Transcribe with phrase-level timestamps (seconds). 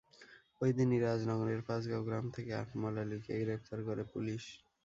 [0.61, 4.43] ওই দিনই রাজনগরের পাঁচগাঁও গ্রাম থেকে আকমল আলীকে গ্রেপ্তার করে পুলিশ।